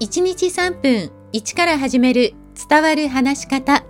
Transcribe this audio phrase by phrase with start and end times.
[0.00, 2.34] 1日3分1から始める
[2.68, 3.84] 伝わる話し方。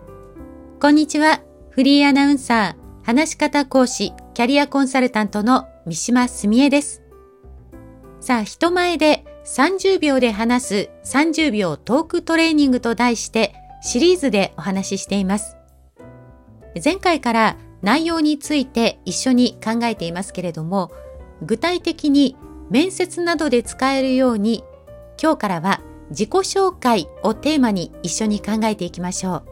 [0.81, 1.42] こんにちは。
[1.69, 7.03] フリーアナウンサー、話し方講師、キャリアコンサルタントの三島澄江です。
[8.21, 15.59] さあ、人前で30秒で話す30秒トークトレーニングと題してシリーズでお話ししています。
[16.83, 20.91] 前回から内容について一緒に考えていますけれども、
[21.43, 22.34] 具体的に
[22.70, 24.65] 面接などで使えるように、
[25.22, 29.44] 今日からは自己紹介をテーマに一緒に考えていきましょう。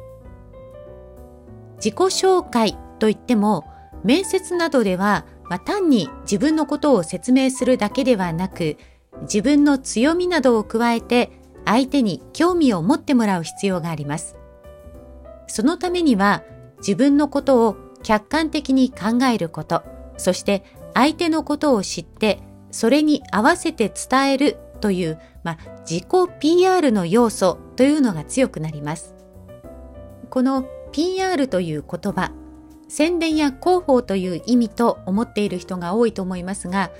[1.77, 3.65] 自己紹介といっても、
[4.05, 8.77] 面接などでは、まあ、単に自分のことを説明するだけではなく、
[9.23, 11.31] 自分の強みなどを加えて
[11.65, 14.37] 相手に興味を持ってもらう必要があります。
[15.47, 16.43] そのためには
[16.79, 19.83] 自分のことを客観的に考えること、
[20.17, 26.05] そして相手のことを知って、それに合わせて伝えるという、まあ、自己
[26.41, 29.15] PR の要素というのが強くなります。
[30.29, 32.33] この PR という言葉、
[32.89, 36.91] 宣伝や広報という意味と思っている人が多いと思いますが、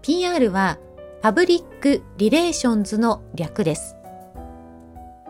[0.00, 0.78] PR は
[1.20, 3.94] パブリックリレーションズの略です。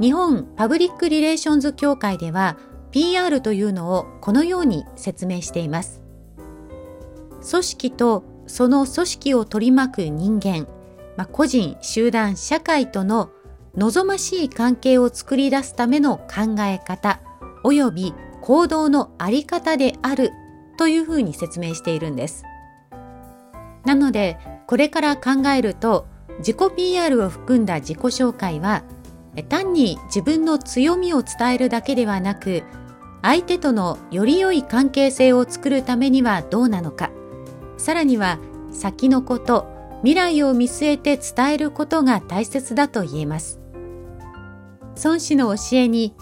[0.01, 2.57] 日本パブリックリレーションズ協会では
[2.93, 6.01] PR というのをこのように説明しています。
[7.51, 10.69] 組織とその組織を取り巻く人間、
[11.23, 13.31] まあ、個人、集団、社会との
[13.77, 17.21] 望ましい関係を作り出すための考え方
[17.63, 20.33] 及び行動のあり方である
[20.77, 22.45] というふうに説明しているんです。
[23.85, 28.83] なので、これから考えると自己 PR を含んだ自己紹介は
[29.49, 32.65] 単に自分の強みを伝えるだけではなく
[33.23, 37.13] 相手とのより良い関係性を作るためにはどうなのか
[37.77, 38.41] さらには
[38.73, 39.72] 先のこと
[40.03, 43.61] 未来を見据えて伝えることが大切だと言えます。
[45.03, 46.15] 孫子の教えに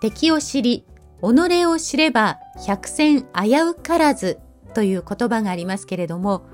[0.00, 0.84] 敵を知り
[1.22, 4.38] 己を知れば百戦危うからず
[4.74, 6.44] という言葉がありますけれども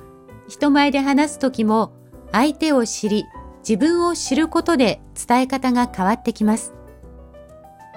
[0.49, 1.93] 人前で話す時も
[2.33, 3.25] 相手を知り
[3.67, 6.75] 自分を知ることで伝え方が変わってきます。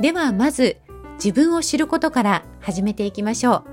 [0.01, 0.77] ではまず
[1.15, 3.63] 自分を知ることから始めていきましょ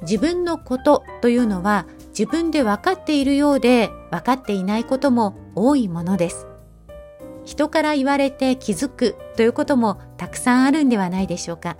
[0.00, 0.02] う。
[0.02, 1.86] 自分のことというのは
[2.18, 6.48] 自分で分かっているようで分かっていないことも多いものです。
[7.44, 11.76] 人から言われて気づくということもたくさんあるんではないでしょうか。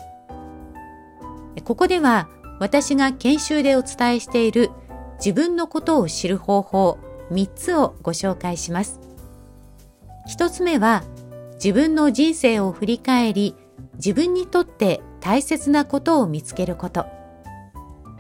[1.65, 2.29] ここでは
[2.61, 4.71] 私が研修でお伝えしている
[5.17, 6.99] 自分のことを知る方法
[7.33, 9.01] 3つをご紹介します。
[10.29, 11.03] 1つ目は
[11.55, 13.57] 自分の人生を振り返り
[13.95, 17.07] 自分にとって大切なことを見つけること。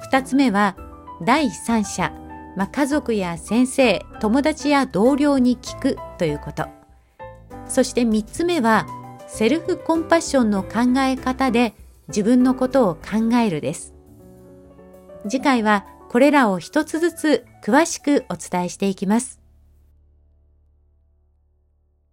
[0.01, 0.77] 二つ目は、
[1.23, 2.13] 第三者、
[2.57, 6.67] まあ、家族や先生、友達や同僚に聞くということ。
[7.67, 8.87] そして三つ目は、
[9.27, 11.75] セルフコンパッションの考え方で
[12.09, 13.95] 自分のことを考えるです。
[15.29, 19.41] 次回はこれらを一つずつ詳しくお伝えしていきます。